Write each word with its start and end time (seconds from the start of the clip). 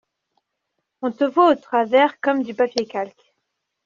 On 1.03 1.11
te 1.11 1.25
voit 1.25 1.51
au 1.51 1.55
travers 1.55 2.19
comme 2.21 2.39
dans 2.39 2.45
du 2.47 2.55
papier 2.55 2.87
calque. 2.87 3.35